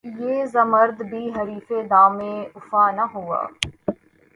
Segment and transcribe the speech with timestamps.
[0.19, 2.19] یہ زمّرد بھی حریفِ دمِ
[2.57, 3.41] افعی نہ ہوا